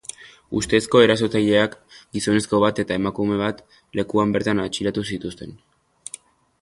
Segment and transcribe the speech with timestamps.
[0.59, 1.75] Ustezko erasotzaileak,
[2.17, 3.61] gizonezko bat eta emakume bat,
[4.01, 5.55] lekuan bertan atxilotu zituzten.